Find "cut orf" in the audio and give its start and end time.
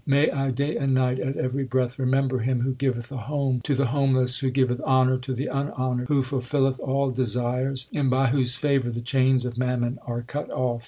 10.23-10.79